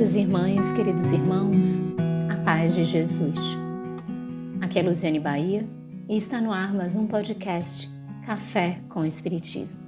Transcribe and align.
Queridas 0.00 0.16
irmãs, 0.16 0.72
queridos 0.72 1.12
irmãos, 1.12 1.78
a 2.30 2.42
paz 2.42 2.74
de 2.74 2.84
Jesus. 2.84 3.38
Aqui 4.58 4.78
é 4.78 4.82
Luciane 4.82 5.20
Bahia 5.20 5.68
e 6.08 6.16
está 6.16 6.40
no 6.40 6.52
ar 6.52 6.72
mais 6.72 6.96
um 6.96 7.06
podcast 7.06 7.86
Café 8.24 8.80
com 8.88 9.04
Espiritismo. 9.04 9.78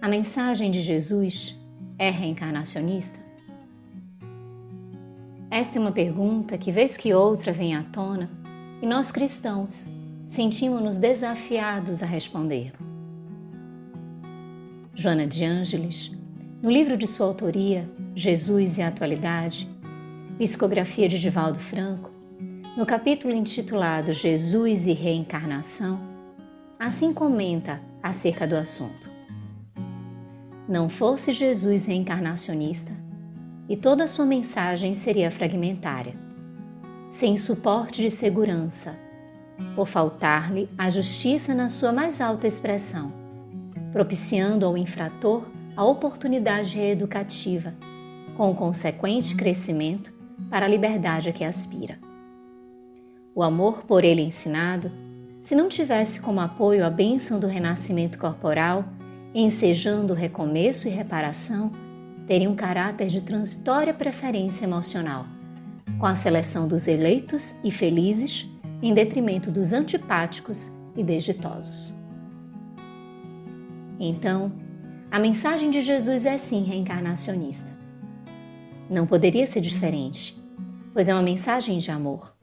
A 0.00 0.08
mensagem 0.08 0.70
de 0.70 0.80
Jesus 0.80 1.58
é 1.98 2.08
reencarnacionista? 2.08 3.18
Esta 5.50 5.78
é 5.78 5.80
uma 5.80 5.90
pergunta 5.90 6.56
que, 6.56 6.70
vez 6.70 6.96
que 6.96 7.12
outra, 7.12 7.52
vem 7.52 7.74
à 7.74 7.82
tona 7.82 8.30
e 8.80 8.86
nós 8.86 9.10
cristãos 9.10 9.88
sentimos-nos 10.24 10.98
desafiados 10.98 12.00
a 12.04 12.06
responder. 12.06 12.74
Joana 14.94 15.26
de 15.26 15.44
Ângeles 15.44 16.16
no 16.60 16.70
livro 16.70 16.96
de 16.96 17.06
sua 17.06 17.26
autoria, 17.26 17.88
Jesus 18.16 18.78
e 18.78 18.82
a 18.82 18.88
Atualidade, 18.88 19.70
psicografia 20.38 21.08
de 21.08 21.20
Divaldo 21.20 21.60
Franco, 21.60 22.10
no 22.76 22.84
capítulo 22.84 23.32
intitulado 23.32 24.12
Jesus 24.12 24.88
e 24.88 24.92
Reencarnação, 24.92 26.00
assim 26.76 27.14
comenta 27.14 27.80
acerca 28.02 28.44
do 28.44 28.56
assunto. 28.56 29.08
Não 30.68 30.88
fosse 30.88 31.32
Jesus 31.32 31.86
reencarnacionista, 31.86 32.92
e 33.68 33.76
toda 33.76 34.08
sua 34.08 34.26
mensagem 34.26 34.96
seria 34.96 35.30
fragmentária, 35.30 36.16
sem 37.08 37.36
suporte 37.36 38.02
de 38.02 38.10
segurança, 38.10 38.98
por 39.76 39.86
faltar-lhe 39.86 40.68
a 40.76 40.90
justiça 40.90 41.54
na 41.54 41.68
sua 41.68 41.92
mais 41.92 42.20
alta 42.20 42.48
expressão, 42.48 43.12
propiciando 43.92 44.66
ao 44.66 44.76
infrator 44.76 45.44
a 45.78 45.84
oportunidade 45.84 46.74
reeducativa, 46.74 47.72
com 48.36 48.50
o 48.50 48.54
consequente 48.56 49.36
crescimento 49.36 50.12
para 50.50 50.66
a 50.66 50.68
liberdade 50.68 51.28
a 51.28 51.32
que 51.32 51.44
aspira. 51.44 52.00
O 53.32 53.44
amor 53.44 53.84
por 53.84 54.02
ele 54.02 54.22
ensinado, 54.22 54.90
se 55.40 55.54
não 55.54 55.68
tivesse 55.68 56.18
como 56.18 56.40
apoio 56.40 56.84
a 56.84 56.90
bênção 56.90 57.38
do 57.38 57.46
renascimento 57.46 58.18
corporal, 58.18 58.86
ensejando 59.32 60.14
recomeço 60.14 60.88
e 60.88 60.90
reparação, 60.90 61.70
teria 62.26 62.50
um 62.50 62.56
caráter 62.56 63.06
de 63.06 63.20
transitória 63.20 63.94
preferência 63.94 64.64
emocional, 64.64 65.26
com 65.96 66.06
a 66.06 66.16
seleção 66.16 66.66
dos 66.66 66.88
eleitos 66.88 67.54
e 67.62 67.70
felizes 67.70 68.50
em 68.82 68.92
detrimento 68.92 69.48
dos 69.48 69.72
antipáticos 69.72 70.72
e 70.96 71.04
desditosos. 71.04 71.94
Então, 74.00 74.66
a 75.10 75.18
mensagem 75.18 75.70
de 75.70 75.80
Jesus 75.80 76.26
é 76.26 76.36
sim 76.36 76.62
reencarnacionista. 76.64 77.70
Não 78.90 79.06
poderia 79.06 79.46
ser 79.46 79.62
diferente, 79.62 80.38
pois 80.92 81.08
é 81.08 81.14
uma 81.14 81.22
mensagem 81.22 81.78
de 81.78 81.90
amor. 81.90 82.36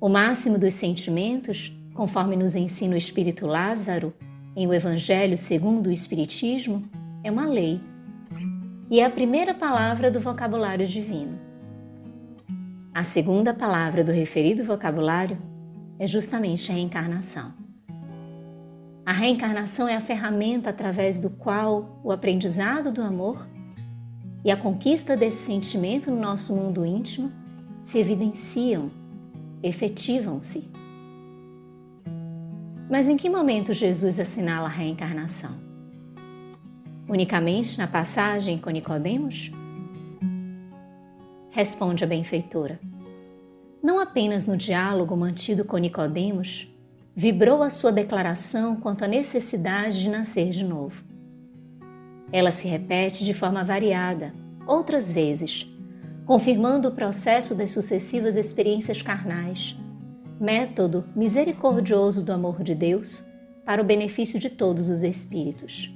O 0.00 0.08
máximo 0.08 0.56
dos 0.56 0.74
sentimentos, 0.74 1.76
conforme 1.94 2.36
nos 2.36 2.54
ensina 2.54 2.94
o 2.94 2.98
Espírito 2.98 3.44
Lázaro 3.46 4.14
em 4.54 4.68
o 4.68 4.72
Evangelho 4.72 5.36
segundo 5.36 5.88
o 5.88 5.92
Espiritismo, 5.92 6.84
é 7.24 7.30
uma 7.30 7.46
lei 7.46 7.80
e 8.88 9.00
é 9.00 9.04
a 9.04 9.10
primeira 9.10 9.52
palavra 9.52 10.12
do 10.12 10.20
vocabulário 10.20 10.86
divino. 10.86 11.40
A 12.94 13.02
segunda 13.02 13.52
palavra 13.52 14.04
do 14.04 14.12
referido 14.12 14.62
vocabulário 14.62 15.38
é 15.98 16.06
justamente 16.06 16.70
a 16.70 16.74
reencarnação. 16.74 17.61
A 19.04 19.12
reencarnação 19.12 19.88
é 19.88 19.96
a 19.96 20.00
ferramenta 20.00 20.70
através 20.70 21.18
do 21.18 21.28
qual 21.28 22.00
o 22.04 22.12
aprendizado 22.12 22.92
do 22.92 23.02
amor 23.02 23.46
e 24.44 24.50
a 24.50 24.56
conquista 24.56 25.16
desse 25.16 25.44
sentimento 25.44 26.10
no 26.10 26.20
nosso 26.20 26.54
mundo 26.54 26.86
íntimo 26.86 27.32
se 27.82 27.98
evidenciam, 27.98 28.92
efetivam-se. 29.60 30.70
Mas 32.88 33.08
em 33.08 33.16
que 33.16 33.28
momento 33.28 33.72
Jesus 33.72 34.20
assinala 34.20 34.66
a 34.66 34.70
reencarnação? 34.70 35.52
Unicamente 37.08 37.78
na 37.78 37.88
passagem 37.88 38.56
com 38.56 38.70
Nicodemos? 38.70 39.50
Responde 41.50 42.04
a 42.04 42.06
benfeitora. 42.06 42.78
Não 43.82 43.98
apenas 43.98 44.46
no 44.46 44.56
diálogo 44.56 45.16
mantido 45.16 45.64
com 45.64 45.76
Nicodemos, 45.76 46.71
vibrou 47.14 47.62
a 47.62 47.70
sua 47.70 47.92
declaração 47.92 48.76
quanto 48.76 49.04
à 49.04 49.08
necessidade 49.08 50.02
de 50.02 50.08
nascer 50.08 50.50
de 50.50 50.64
novo. 50.64 51.04
Ela 52.32 52.50
se 52.50 52.66
repete 52.66 53.24
de 53.24 53.34
forma 53.34 53.62
variada, 53.62 54.32
outras 54.66 55.12
vezes, 55.12 55.70
confirmando 56.24 56.88
o 56.88 56.92
processo 56.92 57.54
das 57.54 57.70
sucessivas 57.70 58.36
experiências 58.36 59.02
carnais, 59.02 59.76
método 60.40 61.04
misericordioso 61.14 62.24
do 62.24 62.32
amor 62.32 62.62
de 62.62 62.74
Deus 62.74 63.24
para 63.64 63.82
o 63.82 63.84
benefício 63.84 64.40
de 64.40 64.48
todos 64.48 64.88
os 64.88 65.02
espíritos. 65.02 65.94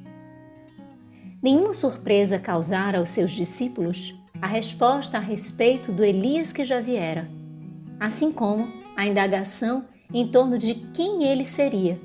Nenhuma 1.43 1.72
surpresa 1.72 2.38
causara 2.38 2.98
aos 2.98 3.09
seus 3.09 3.31
discípulos 3.31 4.15
a 4.41 4.47
resposta 4.47 5.16
a 5.16 5.21
respeito 5.21 5.91
do 5.91 6.04
Elias 6.04 6.53
que 6.53 6.65
já 6.65 6.81
viera, 6.81 7.28
assim 7.98 8.31
como 8.31 8.69
a 8.94 9.06
indagação 9.06 9.84
em 10.12 10.26
torno 10.28 10.58
de 10.58 10.74
quem 10.74 11.24
ele 11.24 11.44
seria, 11.44 12.00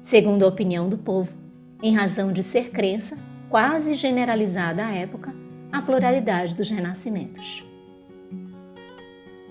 segundo 0.00 0.44
a 0.44 0.48
opinião 0.48 0.88
do 0.88 0.98
povo, 0.98 1.32
em 1.82 1.94
razão 1.94 2.32
de 2.32 2.42
ser 2.42 2.70
crença, 2.70 3.18
quase 3.48 3.94
generalizada 3.94 4.84
à 4.84 4.92
época, 4.92 5.34
a 5.72 5.82
pluralidade 5.82 6.54
dos 6.54 6.68
renascimentos. 6.68 7.64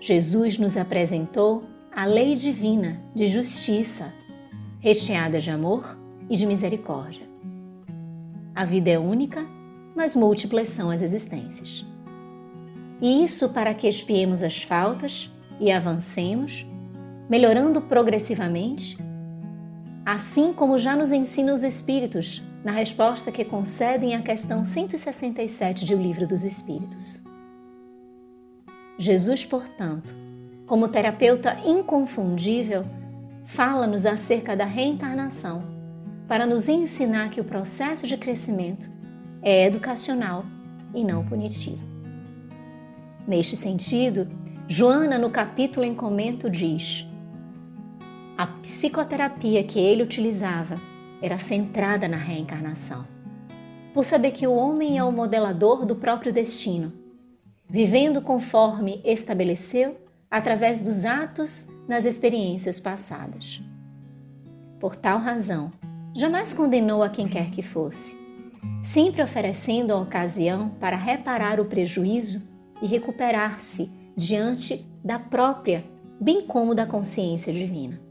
Jesus 0.01 0.57
nos 0.57 0.77
apresentou 0.77 1.63
a 1.91 2.05
lei 2.05 2.35
divina 2.35 3.01
de 3.13 3.27
justiça, 3.27 4.13
recheada 4.79 5.39
de 5.39 5.51
amor 5.51 5.97
e 6.29 6.37
de 6.37 6.45
misericórdia. 6.45 7.27
A 8.55 8.63
vida 8.63 8.89
é 8.89 8.99
única, 8.99 9.45
mas 9.95 10.15
múltiplas 10.15 10.69
são 10.69 10.89
as 10.89 11.01
existências. 11.01 11.85
E 13.01 13.23
isso 13.23 13.49
para 13.49 13.73
que 13.73 13.87
expiemos 13.87 14.43
as 14.43 14.61
faltas 14.61 15.31
e 15.59 15.71
avancemos 15.71 16.65
melhorando 17.29 17.79
progressivamente? 17.81 18.97
Assim 20.03 20.51
como 20.51 20.79
já 20.79 20.95
nos 20.95 21.11
ensinam 21.11 21.53
os 21.53 21.63
Espíritos 21.63 22.43
na 22.63 22.71
resposta 22.71 23.31
que 23.31 23.45
concedem 23.45 24.15
à 24.15 24.21
questão 24.21 24.65
167 24.65 25.85
de 25.85 25.93
O 25.93 26.01
Livro 26.01 26.27
dos 26.27 26.43
Espíritos. 26.43 27.21
Jesus, 28.97 29.45
portanto, 29.45 30.13
como 30.65 30.89
terapeuta 30.89 31.57
inconfundível, 31.63 32.83
fala-nos 33.45 34.05
acerca 34.05 34.55
da 34.55 34.65
reencarnação 34.65 35.63
para 36.27 36.45
nos 36.45 36.67
ensinar 36.67 37.29
que 37.29 37.39
o 37.39 37.45
processo 37.45 38.05
de 38.05 38.17
crescimento 38.17 38.91
é 39.41 39.65
educacional 39.65 40.43
e 40.93 41.03
não 41.03 41.25
punitivo. 41.25 41.87
Neste 43.27 43.55
sentido, 43.55 44.27
Joana, 44.67 45.17
no 45.17 45.29
capítulo 45.29 45.85
em 45.85 45.95
comento, 45.95 46.49
diz: 46.49 47.08
psicoterapia 48.69 49.63
que 49.63 49.79
ele 49.79 50.03
utilizava 50.03 50.79
era 51.23 51.39
centrada 51.39 52.07
na 52.07 52.17
reencarnação, 52.17 53.03
por 53.95 54.05
saber 54.05 54.29
que 54.29 54.45
o 54.45 54.53
homem 54.53 54.95
é 54.95 55.03
o 55.03 55.11
modelador 55.11 55.87
do 55.87 55.95
próprio 55.95 56.31
destino, 56.31 56.93
vivendo 57.67 58.21
conforme 58.21 59.01
estabeleceu 59.03 59.97
através 60.29 60.81
dos 60.81 61.03
atos 61.03 61.67
nas 61.87 62.05
experiências 62.05 62.79
passadas. 62.79 63.59
Por 64.79 64.95
tal 64.95 65.17
razão, 65.17 65.71
jamais 66.13 66.53
condenou 66.53 67.01
a 67.01 67.09
quem 67.09 67.27
quer 67.27 67.49
que 67.49 67.63
fosse, 67.63 68.15
sempre 68.83 69.23
oferecendo 69.23 69.91
a 69.91 69.99
ocasião 69.99 70.69
para 70.79 70.95
reparar 70.95 71.59
o 71.59 71.65
prejuízo 71.65 72.47
e 72.83 72.85
recuperar-se 72.85 73.91
diante 74.15 74.85
da 75.03 75.17
própria, 75.17 75.83
bem 76.21 76.45
como 76.45 76.75
da 76.75 76.85
consciência 76.85 77.51
divina 77.51 78.08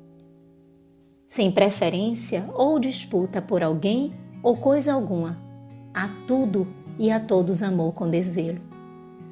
sem 1.28 1.52
preferência 1.52 2.48
ou 2.54 2.78
disputa 2.78 3.42
por 3.42 3.62
alguém 3.62 4.14
ou 4.42 4.56
coisa 4.56 4.94
alguma. 4.94 5.38
A 5.92 6.08
tudo 6.26 6.66
e 6.98 7.10
a 7.10 7.20
todos 7.20 7.62
amou 7.62 7.92
com 7.92 8.08
desvelo, 8.08 8.60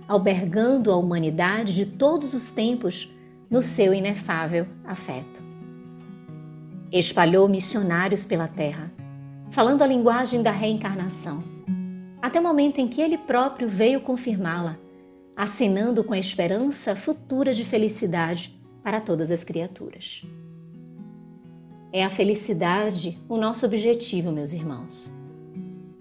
albergando 0.07 0.93
a 0.93 0.97
humanidade 0.97 1.75
de 1.75 1.87
todos 1.87 2.35
os 2.35 2.51
tempos 2.51 3.11
no 3.49 3.63
seu 3.63 3.95
inefável 3.95 4.67
afeto. 4.85 5.43
Espalhou 6.93 7.49
missionários 7.49 8.27
pela 8.27 8.47
terra, 8.47 8.93
falando 9.51 9.83
a 9.83 9.87
linguagem 9.87 10.43
da 10.43 10.51
reencarnação, 10.51 11.43
até 12.21 12.39
o 12.39 12.43
momento 12.43 12.79
em 12.79 12.89
que 12.89 13.01
ele 13.01 13.17
próprio 13.17 13.69
veio 13.69 14.03
confirmá-la, 14.03 14.79
assinando 15.35 16.05
com 16.05 16.13
a 16.13 16.19
esperança 16.19 16.95
futura 16.95 17.55
de 17.55 17.65
felicidade 17.65 18.55
para 18.83 19.01
todas 19.01 19.31
as 19.31 19.43
criaturas. 19.43 20.23
É 21.93 22.05
a 22.05 22.11
felicidade 22.11 23.19
o 23.29 23.37
nosso 23.37 23.65
objetivo, 23.65 24.33
meus 24.33 24.53
irmãos. 24.53 25.11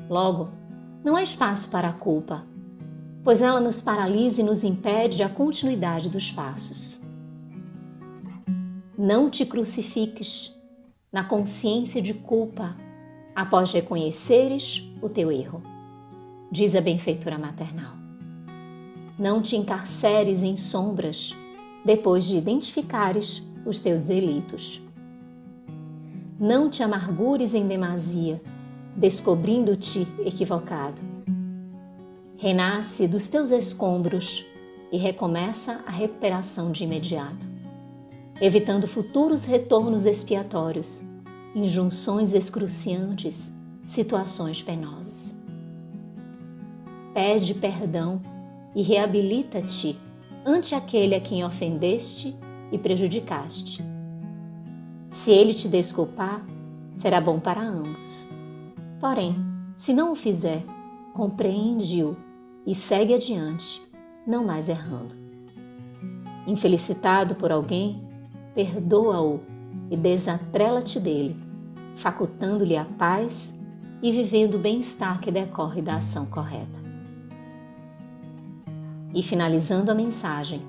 Logo, 0.09 0.49
não 1.03 1.15
há 1.15 1.23
espaço 1.23 1.69
para 1.69 1.89
a 1.89 1.93
culpa, 1.93 2.43
pois 3.23 3.41
ela 3.41 3.59
nos 3.59 3.81
paralisa 3.81 4.41
e 4.41 4.43
nos 4.43 4.63
impede 4.63 5.23
a 5.23 5.29
continuidade 5.29 6.09
dos 6.09 6.31
passos. 6.31 7.01
Não 8.97 9.29
te 9.29 9.45
crucifiques 9.45 10.55
na 11.11 11.23
consciência 11.23 12.01
de 12.01 12.13
culpa 12.13 12.75
após 13.35 13.71
reconheceres 13.71 14.83
o 15.01 15.09
teu 15.09 15.31
erro, 15.31 15.61
diz 16.51 16.75
a 16.75 16.81
benfeitora 16.81 17.37
maternal. 17.37 17.93
Não 19.17 19.41
te 19.41 19.55
encarceres 19.55 20.43
em 20.43 20.57
sombras 20.57 21.33
depois 21.85 22.25
de 22.25 22.35
identificares 22.35 23.43
os 23.65 23.79
teus 23.79 24.05
delitos. 24.05 24.84
Não 26.39 26.69
te 26.69 26.83
amargures 26.83 27.53
em 27.53 27.67
demasia, 27.67 28.41
descobrindo-te 28.95 30.07
equivocado 30.25 31.15
renasce 32.37 33.07
dos 33.07 33.27
teus 33.27 33.49
escombros 33.49 34.45
e 34.91 34.97
recomeça 34.97 35.83
a 35.87 35.91
recuperação 35.91 36.71
de 36.71 36.83
imediato, 36.83 37.47
evitando 38.39 38.87
futuros 38.87 39.45
retornos 39.45 40.05
expiatórios, 40.05 41.01
injunções 41.55 42.33
excruciantes, 42.33 43.53
situações 43.85 44.61
penosas. 44.61 45.33
Pede 47.13 47.53
perdão 47.53 48.21
e 48.75 48.81
reabilita-te 48.81 49.97
ante 50.45 50.75
aquele 50.75 51.15
a 51.15 51.21
quem 51.21 51.43
ofendeste 51.43 52.35
e 52.71 52.77
prejudicaste. 52.77 53.94
Se 55.15 55.31
ele 55.31 55.53
te 55.53 55.69
desculpar, 55.69 56.45
será 56.93 57.21
bom 57.21 57.39
para 57.39 57.61
ambos. 57.61 58.27
Porém, 58.99 59.33
se 59.75 59.93
não 59.93 60.11
o 60.11 60.15
fizer, 60.15 60.61
compreende-o 61.13 62.17
e 62.67 62.75
segue 62.75 63.13
adiante, 63.13 63.81
não 64.27 64.43
mais 64.43 64.67
errando. 64.67 65.15
Infelicitado 66.45 67.33
por 67.33 67.49
alguém, 67.49 68.03
perdoa-o 68.53 69.39
e 69.89 69.95
desatrela-te 69.95 70.99
dele, 70.99 71.41
facultando-lhe 71.95 72.75
a 72.75 72.83
paz 72.83 73.57
e 74.03 74.11
vivendo 74.11 74.55
o 74.55 74.59
bem-estar 74.59 75.21
que 75.21 75.31
decorre 75.31 75.81
da 75.81 75.95
ação 75.95 76.25
correta. 76.25 76.79
E 79.13 79.23
finalizando 79.23 79.89
a 79.89 79.95
mensagem, 79.95 80.61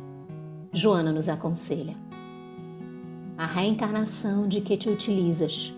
Joana 0.72 1.12
nos 1.12 1.28
aconselha: 1.28 2.05
A 3.38 3.44
reencarnação 3.44 4.48
de 4.48 4.62
que 4.62 4.78
te 4.78 4.88
utilizas 4.88 5.74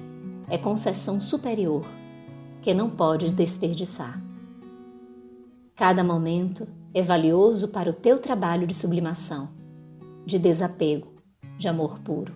é 0.49 0.57
concessão 0.57 1.21
superior 1.21 1.85
que 2.63 2.73
não 2.73 2.89
podes 2.89 3.33
desperdiçar. 3.33 4.23
Cada 5.75 6.05
momento 6.05 6.69
é 6.95 7.03
valioso 7.03 7.69
para 7.69 7.91
o 7.91 7.93
teu 7.93 8.21
trabalho 8.21 8.65
de 8.65 8.73
sublimação, 8.75 9.49
de 10.25 10.39
desapego, 10.39 11.09
de 11.57 11.67
amor 11.67 11.99
puro. 11.99 12.33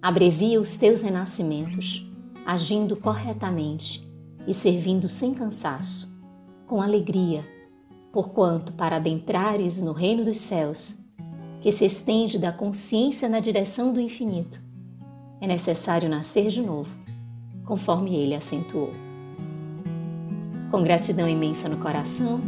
Abrevia 0.00 0.60
os 0.60 0.76
teus 0.76 1.02
renascimentos, 1.02 2.08
agindo 2.46 2.96
corretamente 2.96 4.08
e 4.46 4.54
servindo 4.54 5.08
sem 5.08 5.34
cansaço, 5.34 6.16
com 6.68 6.80
alegria, 6.80 7.44
porquanto 8.12 8.74
para 8.74 8.96
adentrares 8.96 9.82
no 9.82 9.92
reino 9.92 10.24
dos 10.24 10.38
céus, 10.38 11.04
que 11.66 11.72
se 11.72 11.84
estende 11.84 12.38
da 12.38 12.52
consciência 12.52 13.28
na 13.28 13.40
direção 13.40 13.92
do 13.92 14.00
infinito, 14.00 14.60
é 15.40 15.48
necessário 15.48 16.08
nascer 16.08 16.46
de 16.46 16.62
novo, 16.62 16.88
conforme 17.64 18.14
ele 18.14 18.36
acentuou. 18.36 18.92
Com 20.70 20.80
gratidão 20.84 21.28
imensa 21.28 21.68
no 21.68 21.78
coração, 21.78 22.40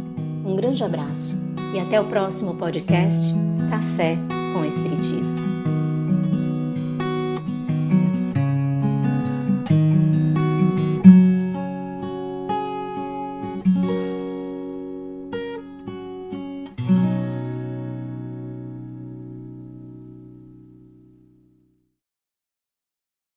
um 0.45 0.55
grande 0.55 0.85
abraço 0.85 1.37
e 1.75 1.79
até 1.81 1.99
o 1.99 2.07
próximo 2.07 2.55
podcast 2.55 3.33
Café 3.69 4.17
com 4.53 4.63
Espiritismo. 4.63 5.78